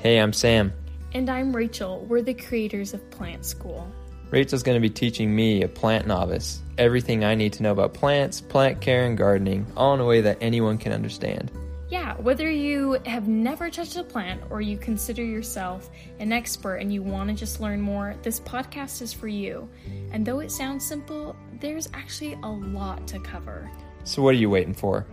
[0.00, 0.72] Hey, I'm Sam.
[1.12, 2.06] And I'm Rachel.
[2.08, 3.92] We're the creators of Plant School.
[4.30, 7.94] Rachel's going to be teaching me, a plant novice, everything I need to know about
[7.94, 11.50] plants, plant care, and gardening, all in a way that anyone can understand.
[11.88, 15.90] Yeah, whether you have never touched a plant or you consider yourself
[16.20, 19.68] an expert and you want to just learn more, this podcast is for you.
[20.12, 23.68] And though it sounds simple, there's actually a lot to cover.
[24.04, 25.06] So, what are you waiting for?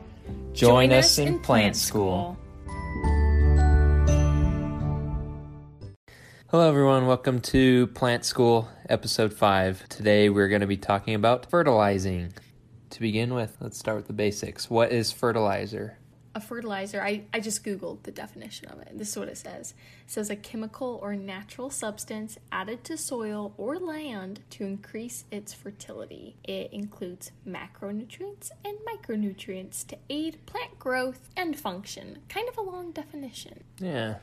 [0.53, 2.37] Join, Join us, in, in Plant School.
[6.49, 7.07] Hello, everyone.
[7.07, 9.89] Welcome to Plant School, episode 5.
[9.89, 12.33] Today, we're going to be talking about fertilizing.
[12.91, 14.69] To begin with, let's start with the basics.
[14.69, 15.97] What is fertilizer?
[16.35, 18.91] A fertilizer, I, I just Googled the definition of it.
[18.93, 19.73] This is what it says
[20.05, 25.51] it says a chemical or natural substance added to soil or land to increase its
[25.51, 26.35] fertility.
[26.43, 32.19] It includes macronutrients and micronutrients to aid plant growth and function.
[32.29, 33.63] Kind of a long definition.
[33.79, 34.17] Yeah.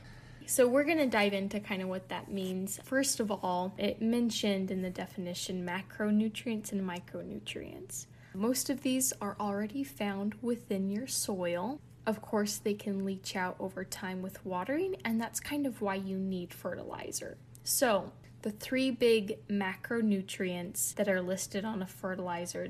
[0.45, 2.79] So, we're going to dive into kind of what that means.
[2.83, 8.07] First of all, it mentioned in the definition macronutrients and micronutrients.
[8.33, 11.79] Most of these are already found within your soil.
[12.05, 15.95] Of course, they can leach out over time with watering, and that's kind of why
[15.95, 17.37] you need fertilizer.
[17.63, 22.69] So, the three big macronutrients that are listed on a fertilizer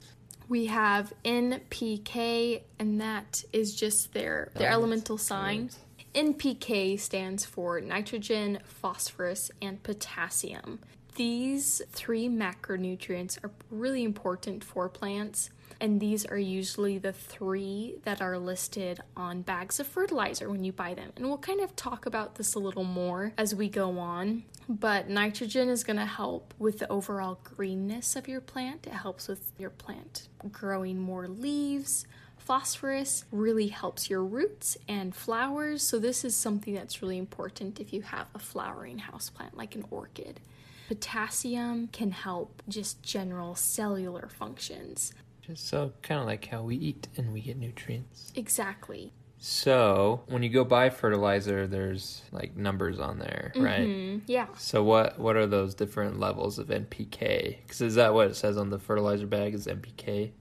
[0.50, 5.70] we have NPK, and that is just their, their elemental sign.
[6.14, 10.80] NPK stands for nitrogen, phosphorus, and potassium.
[11.16, 18.22] These three macronutrients are really important for plants, and these are usually the three that
[18.22, 21.12] are listed on bags of fertilizer when you buy them.
[21.16, 24.44] And we'll kind of talk about this a little more as we go on.
[24.70, 29.28] But nitrogen is going to help with the overall greenness of your plant, it helps
[29.28, 32.06] with your plant growing more leaves
[32.44, 37.94] Phosphorus really helps your roots and flowers, so this is something that's really important if
[37.94, 40.42] you have a flowering houseplant like an orchid.
[40.90, 45.14] Potassium can help just general cellular functions.
[45.42, 48.34] Just so kind of like how we eat and we get nutrients.
[48.36, 49.14] Exactly.
[49.38, 53.88] So when you go buy fertilizer, there's like numbers on there, right?
[53.88, 54.20] Mm-hmm.
[54.28, 54.48] Yeah.
[54.58, 57.58] So what what are those different levels of NPK?
[57.64, 59.54] Because is that what it says on the fertilizer bag?
[59.54, 60.32] Is NPK?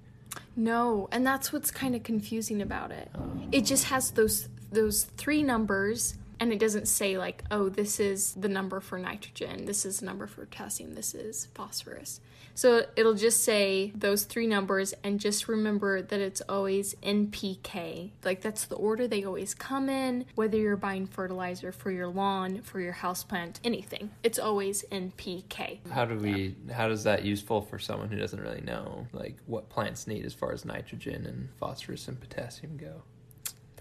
[0.57, 3.11] No, and that's what's kind of confusing about it.
[3.51, 8.35] It just has those those three numbers and it doesn't say like, "Oh, this is
[8.35, 12.21] the number for nitrogen, this is the number for potassium, this is phosphorus."
[12.55, 18.11] So it'll just say those three numbers and just remember that it's always NPK.
[18.25, 22.61] Like that's the order they always come in, whether you're buying fertilizer for your lawn,
[22.63, 24.11] for your houseplant, anything.
[24.25, 25.79] It's always NPK.
[25.91, 26.75] How do we yeah.
[26.75, 30.35] how does that useful for someone who doesn't really know like what plants need as
[30.35, 33.03] far as nitrogen and phosphorus and potassium go?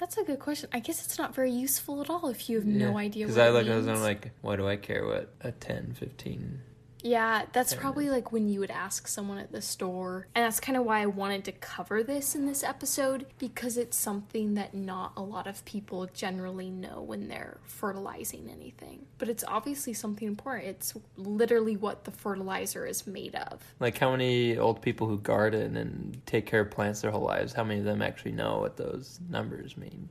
[0.01, 0.67] That's a good question.
[0.73, 2.89] I guess it's not very useful at all if you have yeah.
[2.89, 3.27] no idea.
[3.27, 6.59] Because I look at it, I'm like, why do I care what a 10, 15
[7.03, 10.27] yeah, that's probably like when you would ask someone at the store.
[10.35, 13.97] And that's kind of why I wanted to cover this in this episode because it's
[13.97, 19.05] something that not a lot of people generally know when they're fertilizing anything.
[19.17, 20.69] But it's obviously something important.
[20.69, 23.61] It's literally what the fertilizer is made of.
[23.79, 27.53] Like how many old people who garden and take care of plants their whole lives,
[27.53, 30.09] how many of them actually know what those numbers mean?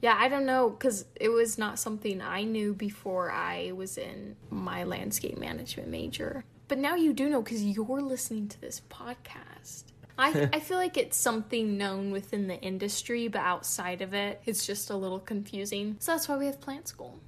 [0.00, 4.36] Yeah, I don't know because it was not something I knew before I was in
[4.50, 6.44] my landscape management major.
[6.68, 9.84] But now you do know because you're listening to this podcast.
[10.18, 14.66] I, I feel like it's something known within the industry, but outside of it, it's
[14.66, 15.96] just a little confusing.
[15.98, 17.18] So that's why we have plant school.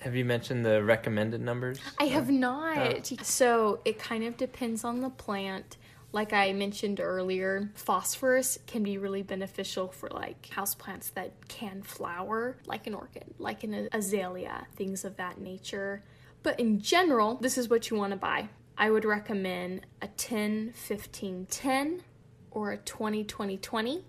[0.00, 1.80] Have you mentioned the recommended numbers?
[1.98, 2.78] I have uh, not.
[2.78, 3.16] Oh.
[3.22, 5.76] So it kind of depends on the plant.
[6.16, 12.56] Like I mentioned earlier, phosphorus can be really beneficial for like houseplants that can flower,
[12.64, 16.02] like an orchid, like an azalea, things of that nature.
[16.42, 18.48] But in general, this is what you want to buy.
[18.78, 22.02] I would recommend a 10 15 10
[22.50, 24.04] or a 20 20 20.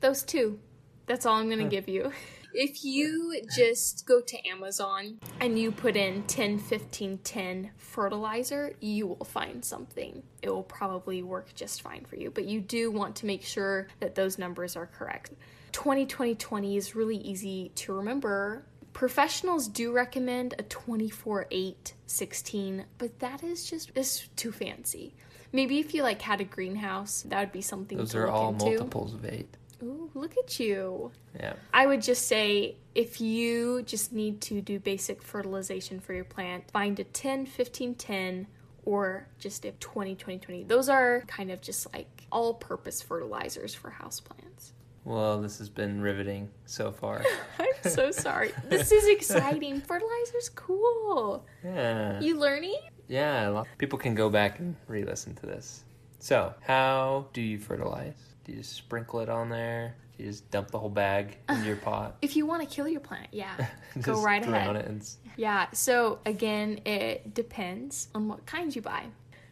[0.00, 0.58] Those two.
[1.06, 2.10] That's all I'm going to give you.
[2.52, 9.06] If you just go to Amazon and you put in 10 15 10 fertilizer, you
[9.06, 10.22] will find something.
[10.42, 13.88] It will probably work just fine for you, but you do want to make sure
[14.00, 15.32] that those numbers are correct.
[15.72, 18.64] 20 20 20 is really easy to remember.
[18.94, 25.14] Professionals do recommend a 24 8 16, but that is just is too fancy.
[25.52, 28.64] Maybe if you like had a greenhouse, that would be something Those are all into.
[28.66, 29.46] multiples of 8.
[29.82, 31.12] Ooh, look at you.
[31.38, 31.54] Yeah.
[31.72, 36.70] I would just say if you just need to do basic fertilization for your plant,
[36.70, 38.46] find a 10, 15, 10
[38.84, 40.64] or just a 20, 20, 20.
[40.64, 44.72] Those are kind of just like all purpose fertilizers for houseplants.
[45.04, 47.22] Well, this has been riveting so far.
[47.58, 48.52] I'm so sorry.
[48.68, 49.80] This is exciting.
[49.86, 51.46] Fertilizer's cool.
[51.64, 52.20] Yeah.
[52.20, 52.78] You learning?
[53.08, 55.84] Yeah, people can go back and re-listen to this.
[56.18, 58.27] So, how do you fertilize?
[58.48, 59.94] Do you just sprinkle it on there?
[60.16, 62.16] Do you just dump the whole bag in your pot?
[62.22, 63.66] If you want to kill your plant, yeah.
[64.00, 64.74] Go right ahead.
[64.74, 65.06] it and
[65.36, 69.04] Yeah, so again, it depends on what kind you buy.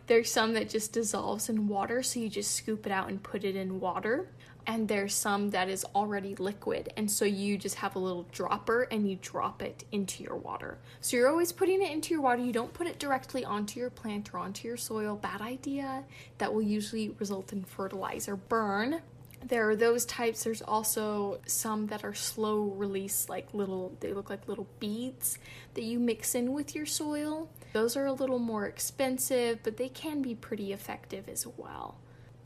[0.06, 3.44] There's some that just dissolves in water, so you just scoop it out and put
[3.44, 4.31] it in water.
[4.68, 8.88] And there's some that is already liquid, and so you just have a little dropper
[8.90, 10.78] and you drop it into your water.
[11.00, 12.42] So you're always putting it into your water.
[12.42, 15.14] You don't put it directly onto your plant or onto your soil.
[15.14, 16.02] Bad idea.
[16.38, 19.02] That will usually result in fertilizer burn.
[19.44, 20.42] There are those types.
[20.42, 25.38] There's also some that are slow release, like little, they look like little beads
[25.74, 27.48] that you mix in with your soil.
[27.72, 31.98] Those are a little more expensive, but they can be pretty effective as well.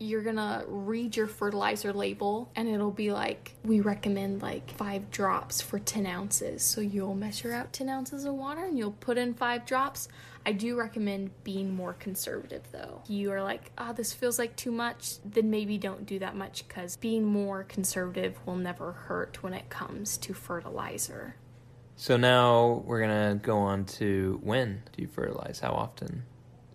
[0.02, 5.60] You're gonna read your fertilizer label, and it'll be like, we recommend like five drops
[5.60, 6.62] for 10 ounces.
[6.62, 10.08] So you'll measure out 10 ounces of water and you'll put in five drops.
[10.46, 13.02] I do recommend being more conservative though.
[13.08, 16.66] You are like, ah, this feels like too much, then maybe don't do that much
[16.66, 21.36] because being more conservative will never hurt when it comes to fertilizer.
[21.96, 25.60] So now we're gonna go on to when do you fertilize?
[25.60, 26.22] How often?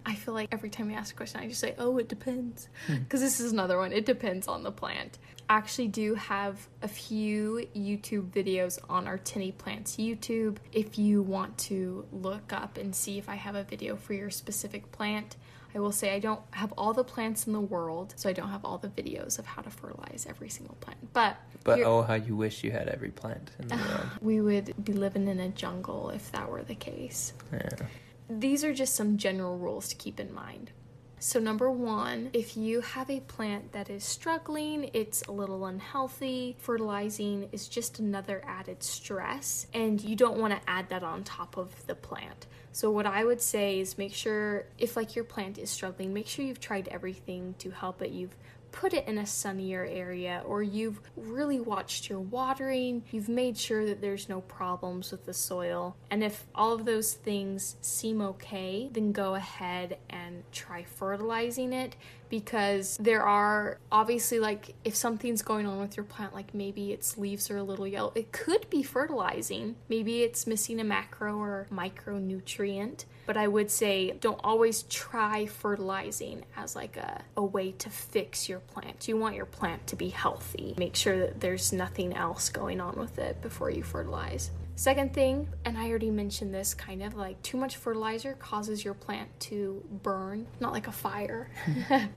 [0.06, 2.70] I feel like every time you ask a question, I just say, oh, it depends.
[2.88, 2.98] Hmm.
[2.98, 3.92] Because this is another one.
[3.92, 5.18] It depends on the plant.
[5.50, 10.58] I actually do have a few YouTube videos on our Tenney Plants YouTube.
[10.72, 14.30] If you want to look up and see if I have a video for your
[14.30, 15.38] specific plant,
[15.76, 18.50] I will say I don't have all the plants in the world, so I don't
[18.50, 21.14] have all the videos of how to fertilize every single plant.
[21.14, 21.36] But,
[21.66, 24.10] But oh, how you wish you had every plant in the world.
[24.22, 27.88] we would be living in a jungle if that were the case Yeah.
[28.30, 30.72] These are just some general rules to keep in mind.
[31.18, 36.56] So, number one, if you have a plant that is struggling, it's a little unhealthy,
[36.60, 41.58] fertilizing is just another added stress, and you don't want to add that on top
[41.58, 42.48] of the plant.
[42.74, 46.28] So, what I would say is make sure, if like your plant is struggling, make
[46.28, 48.12] sure you've tried everything to help it.
[48.12, 48.36] You've
[48.76, 53.86] put it in a sunnier area or you've really watched your watering, you've made sure
[53.86, 55.96] that there's no problems with the soil.
[56.12, 61.96] And if all of those things seem okay, then go ahead and try fertilizing it
[62.28, 67.18] because there are obviously like if something's going on with your plant like maybe its
[67.18, 69.76] leaves are a little yellow, it could be fertilizing.
[69.88, 73.06] Maybe it's missing a macro or micronutrient.
[73.26, 78.48] But I would say don't always try fertilizing as like a, a way to fix
[78.48, 79.08] your plant.
[79.08, 80.76] You want your plant to be healthy.
[80.78, 84.52] Make sure that there's nothing else going on with it before you fertilize.
[84.78, 88.94] Second thing, and I already mentioned this kind of like too much fertilizer causes your
[88.94, 91.50] plant to burn, not like a fire,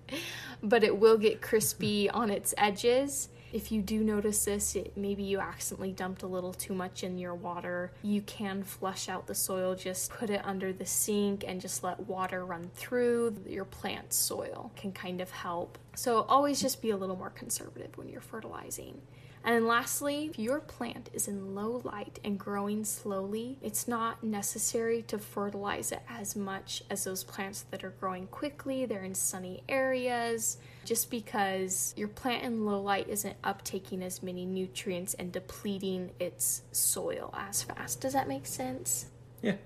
[0.63, 3.29] but it will get crispy on its edges.
[3.51, 7.17] If you do notice this, it, maybe you accidentally dumped a little too much in
[7.17, 7.93] your water.
[8.03, 12.01] You can flush out the soil, just put it under the sink and just let
[12.01, 15.79] water run through your plant soil can kind of help.
[15.95, 19.01] So always just be a little more conservative when you're fertilizing.
[19.45, 24.23] And then lastly, if your plant is in low light and growing slowly, it's not
[24.23, 29.15] necessary to fertilize it as much as those plants that are growing quickly, they're in
[29.15, 35.33] sunny areas, just because your plant in low light isn't uptaking as many nutrients and
[35.33, 38.01] depleting its soil as fast.
[38.01, 39.07] Does that make sense?
[39.43, 39.57] Yeah.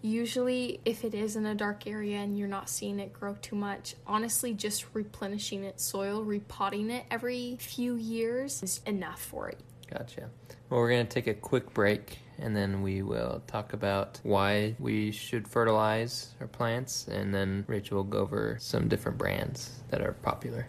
[0.00, 3.56] Usually, if it is in a dark area and you're not seeing it grow too
[3.56, 9.58] much, honestly, just replenishing its soil, repotting it every few years is enough for it.
[9.90, 10.30] Gotcha.
[10.70, 14.76] Well, we're going to take a quick break and then we will talk about why
[14.78, 17.08] we should fertilize our plants.
[17.08, 20.68] And then Rachel will go over some different brands that are popular.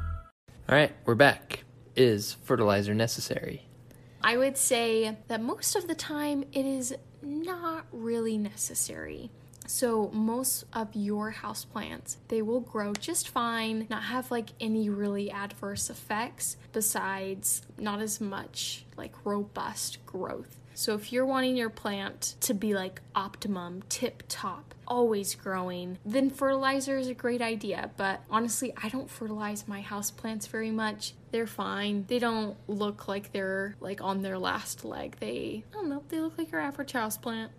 [0.71, 1.65] All right, we're back.
[1.97, 3.67] Is fertilizer necessary?
[4.23, 9.31] I would say that most of the time it is not really necessary.
[9.67, 15.29] So most of your houseplants, they will grow just fine, not have like any really
[15.29, 20.60] adverse effects besides not as much like robust growth.
[20.81, 26.31] So if you're wanting your plant to be like optimum, tip top, always growing, then
[26.31, 27.91] fertilizer is a great idea.
[27.97, 31.13] But honestly, I don't fertilize my houseplants very much.
[31.29, 32.05] They're fine.
[32.07, 35.17] They don't look like they're like on their last leg.
[35.19, 37.49] They, I don't know, they look like your average houseplant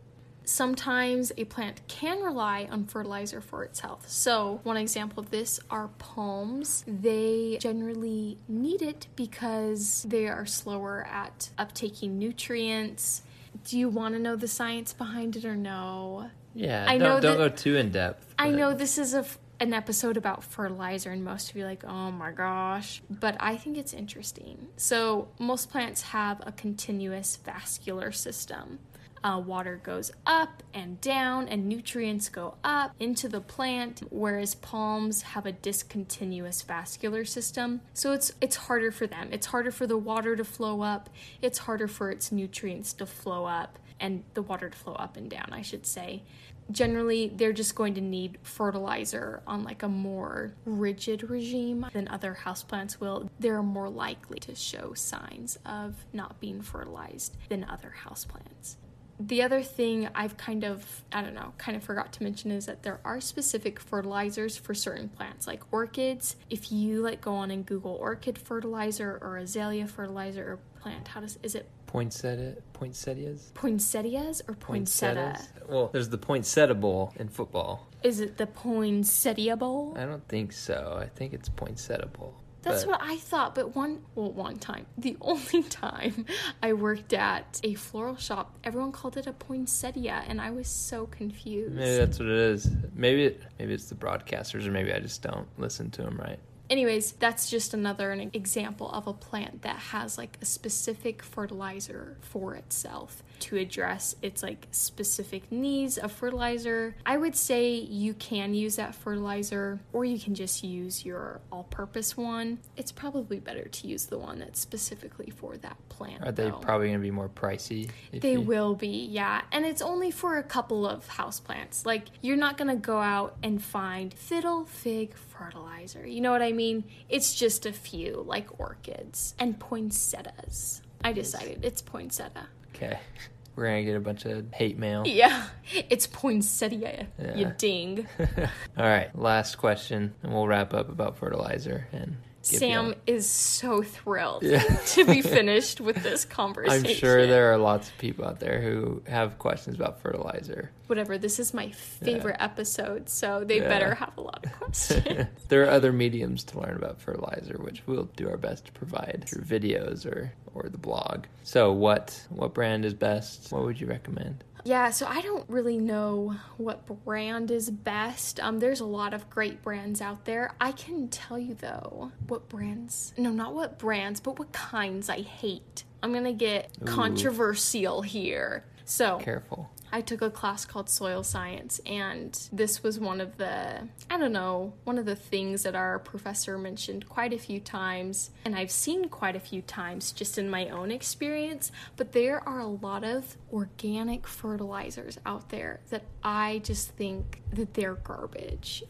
[0.45, 4.09] sometimes a plant can rely on fertilizer for its health.
[4.09, 6.85] So, one example of this are palms.
[6.87, 13.23] They generally need it because they are slower at uptaking nutrients.
[13.65, 16.31] Do you want to know the science behind it or no?
[16.55, 18.35] Yeah, I don't, know don't that- go too in depth.
[18.39, 21.69] I know this is a f- an episode about fertilizer, and most of you are
[21.69, 23.01] like, oh my gosh.
[23.09, 24.67] But I think it's interesting.
[24.77, 28.81] So, most plants have a continuous vascular system.
[29.25, 35.23] Uh, water goes up and down, and nutrients go up into the plant, whereas palms
[35.23, 37.81] have a discontinuous vascular system.
[37.95, 39.29] So it's it's harder for them.
[39.31, 41.09] It's harder for the water to flow up.
[41.41, 45.31] It's harder for its nutrients to flow up, and the water to flow up and
[45.31, 46.23] down, I should say
[46.71, 52.39] generally they're just going to need fertilizer on like a more rigid regime than other
[52.45, 53.31] houseplants will.
[53.39, 58.77] They're more likely to show signs of not being fertilized than other houseplants.
[59.25, 62.67] The other thing I've kind of, I don't know, kind of forgot to mention is
[62.67, 66.37] that there are specific fertilizers for certain plants, like orchids.
[66.51, 71.21] If you like go on and Google orchid fertilizer or azalea fertilizer or plant, how
[71.21, 75.39] does, is it Poinsettia, poinsettias, poinsettias or poinsettia?
[75.69, 77.87] Well, there's the poinsettia bowl in football.
[78.03, 79.95] Is it the poinsettia bowl?
[79.97, 80.99] I don't think so.
[80.99, 82.35] I think it's poinsettia bowl.
[82.63, 86.27] That's But- what I thought, but one well, one time, the only time
[86.63, 91.07] I worked at a floral shop, everyone called it a poinsettia, and I was so
[91.07, 91.75] confused.
[91.75, 92.71] Maybe that's what it is.
[92.95, 96.39] Maybe it, maybe it's the broadcasters, or maybe I just don't listen to them right.
[96.71, 102.17] Anyways, that's just another an example of a plant that has like a specific fertilizer
[102.21, 106.95] for itself to address its like specific needs of fertilizer.
[107.05, 112.17] I would say you can use that fertilizer or you can just use your all-purpose
[112.17, 112.59] one.
[112.77, 116.25] It's probably better to use the one that's specifically for that plant.
[116.25, 116.59] Are they though.
[116.59, 117.91] probably going to be more pricey?
[118.13, 119.43] They you- will be, yeah.
[119.51, 121.85] And it's only for a couple of houseplants.
[121.85, 126.07] Like, you're not gonna go out and find fiddle fig fertilizer.
[126.07, 126.85] You know what I mean?
[127.09, 130.83] It's just a few, like orchids and poinsettias.
[131.05, 132.49] I decided it's poinsettia.
[132.75, 132.99] Okay.
[133.55, 135.03] We're to get a bunch of hate mail.
[135.07, 135.47] Yeah,
[135.91, 138.07] it's poinsettia, you ding.
[138.19, 139.15] All right.
[139.15, 141.87] Last question, and we'll wrap up about fertilizer.
[141.93, 144.63] And Sam you is so thrilled Yeah.
[144.63, 146.87] to be finished with this conversation.
[146.87, 150.71] I'm sure there are lots of people out there who have questions about fertilizer.
[150.89, 153.69] Whatever, this is my favorite episode, so they Yeah.
[153.69, 155.27] better have a lot of questions.
[155.49, 159.25] there are other mediums to learn about fertilizer, which we'll do our best to provide
[159.27, 161.25] through videos or, or the blog.
[161.45, 163.51] So, what what brand is best?
[163.53, 164.45] What would you recommend?
[164.65, 168.39] Yeah, so I don't really know what brand is best.
[168.41, 170.55] Um, there's a lot of great brands out there.
[170.61, 173.13] I can tell you though what brands.
[173.17, 175.85] No, not what brands, but what kinds I hate.
[176.03, 178.65] I'm gonna get controversial here.
[178.85, 179.71] So Careful.
[179.95, 184.33] I took a class called Soil Science, and this was one of the, I don't
[184.33, 188.71] know, one of the things that our professor mentioned quite a few times, and I've
[188.71, 191.71] seen quite a few times just in my own experience.
[191.99, 197.75] But there are a lot of organic fertilizers out there that I just think that
[197.75, 198.83] they're garbage.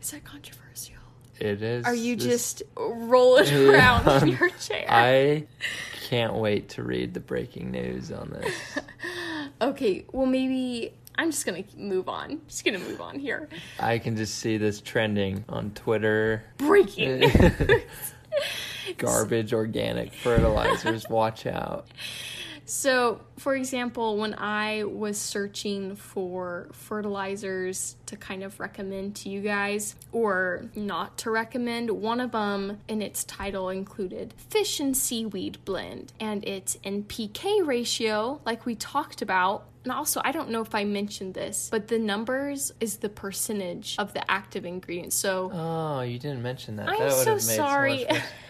[0.00, 0.94] Is that controversial?
[1.38, 1.84] It is.
[1.84, 3.68] Are you just rolling Yeah.
[3.70, 4.86] around in your chair?
[4.88, 5.46] I
[6.08, 8.54] can't wait to read the breaking news on this.
[9.60, 12.40] Okay, well, maybe I'm just gonna move on.
[12.48, 13.48] Just gonna move on here.
[13.78, 16.44] I can just see this trending on Twitter.
[16.56, 17.30] Breaking
[18.96, 21.08] Garbage organic fertilizers.
[21.10, 21.86] Watch out.
[22.70, 29.40] So, for example, when I was searching for fertilizers to kind of recommend to you
[29.40, 35.58] guys or not to recommend, one of them in its title included fish and seaweed
[35.64, 39.66] blend and its NPK ratio, like we talked about.
[39.82, 43.96] And also, I don't know if I mentioned this, but the numbers is the percentage
[43.98, 45.16] of the active ingredients.
[45.16, 46.88] So, Oh, you didn't mention that.
[46.88, 48.06] I'm that would so have made sorry.
[48.08, 48.16] So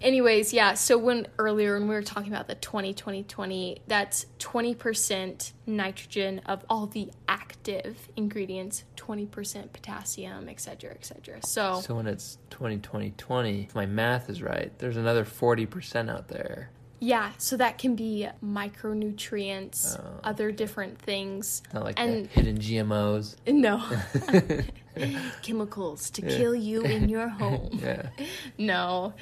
[0.00, 4.26] Anyways, yeah, so when earlier when we were talking about the 20 20 20, that's
[4.38, 11.40] 20% nitrogen of all the active ingredients, 20% potassium, etc., etc.
[11.44, 16.08] So, So when it's 20 20 20, if my math is right, there's another 40%
[16.08, 16.70] out there.
[17.00, 21.62] yeah, so that can be micronutrients, Oh, other different things.
[21.74, 23.34] Not like And- hidden GMOs.
[23.48, 23.82] No.
[25.42, 27.70] Chemicals to kill you in your home.
[27.82, 28.08] Yeah.
[28.58, 29.14] No.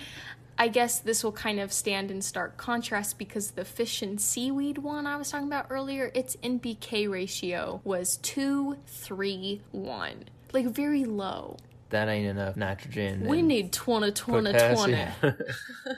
[0.58, 4.78] I guess this will kind of stand in stark contrast because the fish and seaweed
[4.78, 10.24] one I was talking about earlier, its NPK ratio was 2 3 1.
[10.52, 11.58] Like very low.
[11.90, 13.26] That ain't enough nitrogen.
[13.26, 15.06] We need 20 20 20.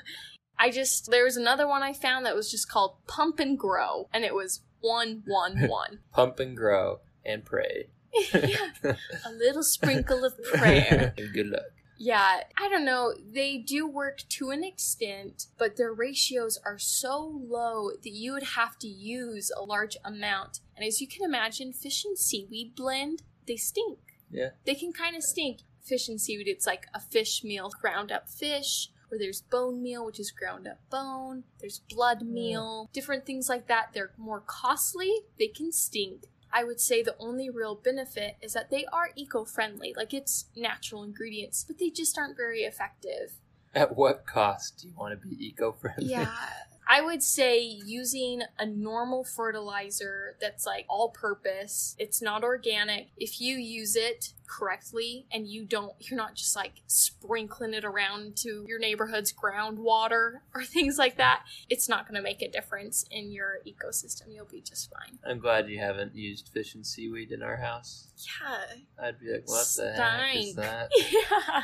[0.59, 4.09] I just, there was another one I found that was just called Pump and Grow,
[4.13, 6.01] and it was 111.
[6.13, 7.91] Pump and grow and pray.
[8.33, 11.15] A little sprinkle of prayer.
[11.17, 11.63] Good luck.
[12.01, 13.13] Yeah, I don't know.
[13.21, 18.55] They do work to an extent, but their ratios are so low that you would
[18.55, 20.61] have to use a large amount.
[20.77, 23.99] And as you can imagine, fish and seaweed blend, they stink.
[24.31, 24.51] Yeah.
[24.65, 25.61] They can kind of stink.
[25.83, 30.05] Fish and seaweed, it's like a fish meal, ground up fish, or there's bone meal,
[30.05, 31.45] which is ground up bone.
[31.61, 33.89] There's blood meal, different things like that.
[33.93, 36.27] They're more costly, they can stink.
[36.53, 39.95] I would say the only real benefit is that they are eco friendly.
[39.97, 43.33] Like it's natural ingredients, but they just aren't very effective.
[43.75, 46.07] At what cost do you want to be eco-friendly?
[46.07, 46.35] Yeah.
[46.89, 53.09] I would say using a normal fertilizer that's like all purpose, it's not organic.
[53.19, 58.37] If you use it correctly and you don't, you're not just like sprinkling it around
[58.37, 63.05] to your neighborhood's groundwater or things like that, it's not going to make a difference
[63.11, 64.35] in your ecosystem.
[64.35, 65.19] You'll be just fine.
[65.29, 68.09] I'm glad you haven't used fish and seaweed in our house.
[68.41, 69.07] Yeah.
[69.07, 70.91] I'd be like, what the heck is that?
[71.13, 71.63] Yeah.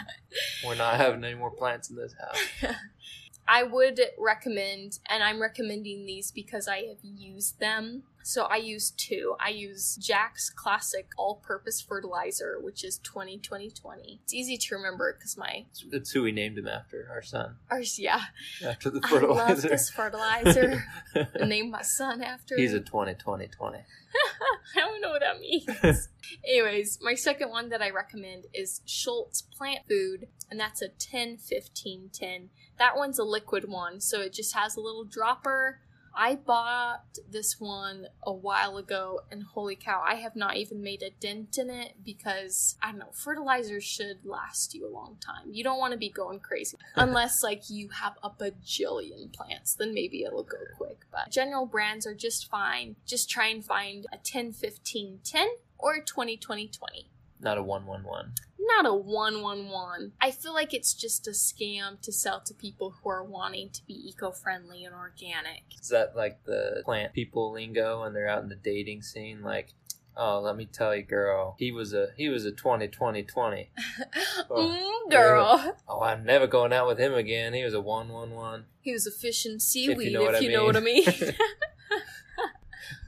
[0.66, 2.74] We're not having any more plants in this house.
[3.46, 8.04] I would recommend, and I'm recommending these because I have used them.
[8.22, 9.36] So I use two.
[9.38, 14.20] I use Jack's Classic All Purpose Fertilizer, which is 20 20 20.
[14.24, 17.56] It's easy to remember because my, It's- who we named him after, our son.
[17.70, 18.22] ours, yeah.
[18.64, 19.42] After the fertilizer.
[19.42, 20.84] I love this fertilizer.
[21.14, 22.86] I named my son after He's a it.
[22.86, 23.78] 20 20 20.
[24.76, 26.08] I don't know what that means.
[26.48, 31.36] Anyways, my second one that I recommend is Schultz Plant Food, and that's a 10
[31.36, 32.48] 15 10.
[32.78, 35.80] That one's a liquid one, so it just has a little dropper.
[36.16, 41.02] I bought this one a while ago, and holy cow, I have not even made
[41.02, 45.50] a dent in it because I don't know, fertilizer should last you a long time.
[45.50, 49.92] You don't want to be going crazy unless, like, you have a bajillion plants, then
[49.92, 51.00] maybe it'll go quick.
[51.10, 52.96] But general brands are just fine.
[53.06, 57.62] Just try and find a 10 15 10 or a 20 20 20 Not a
[57.62, 58.32] 111.
[58.66, 60.12] Not a 111.
[60.20, 63.86] I feel like it's just a scam to sell to people who are wanting to
[63.86, 65.62] be eco-friendly and organic.
[65.80, 69.42] Is that like the plant people lingo when they're out in the dating scene?
[69.42, 69.74] Like,
[70.16, 73.70] oh, let me tell you, girl, he was a he was a 20 20 20.
[74.50, 75.76] mm, girl.
[75.88, 77.54] Oh, I'm never going out with him again.
[77.54, 78.66] He was a 111.
[78.80, 81.04] He was a fish and seaweed, if know what I you know what I mean.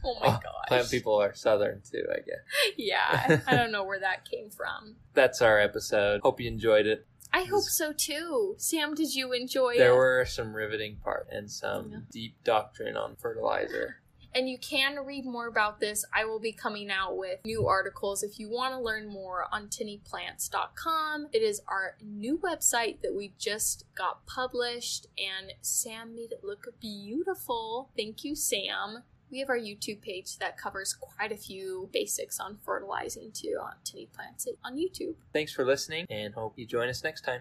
[0.07, 0.69] oh my Oh, gosh.
[0.69, 2.45] Plant people are southern too, I guess.
[2.77, 4.97] Yeah, I don't know where that came from.
[5.15, 6.21] That's our episode.
[6.23, 7.07] Hope you enjoyed it.
[7.33, 8.55] I hope so too.
[8.59, 9.79] Sam, did you enjoy it?
[9.79, 9.97] There it?
[9.97, 11.99] were some riveting parts and some Yeah.
[12.11, 13.97] deep doctrine on fertilizer.
[14.35, 16.05] And you can read more about this.
[16.15, 19.69] I will be coming out with new articles if you want to learn more on
[19.69, 21.29] tenneyplants.com.
[21.33, 26.67] It is our new website that we just got published, and Sam made it look
[26.81, 27.91] beautiful.
[27.97, 29.05] Thank you, Sam.
[29.31, 33.65] We have our YouTube page that covers quite a few basics on fertilizing too uh,
[33.65, 35.15] on Tenney Plants on YouTube.
[35.33, 37.41] Thanks for listening and hope you join us next time.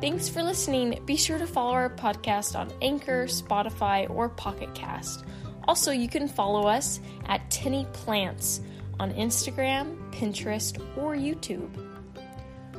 [0.00, 1.02] Thanks for listening.
[1.04, 5.24] Be sure to follow our podcast on Anchor, Spotify, or Pocket Cast.
[5.68, 8.60] Also, you can follow us at Tenney Plants
[8.98, 11.89] on Instagram, Pinterest, or YouTube.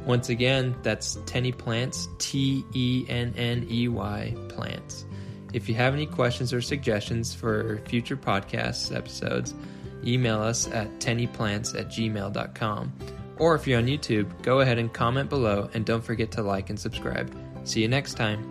[0.05, 5.05] Once again, that's Tenney Plants, T E N N E Y Plants.
[5.53, 9.53] If you have any questions or suggestions for future podcast episodes,
[10.05, 12.93] email us at tenneyplants at gmail.com.
[13.37, 16.69] Or if you're on YouTube, go ahead and comment below and don't forget to like
[16.69, 17.35] and subscribe.
[17.63, 18.50] See you next time.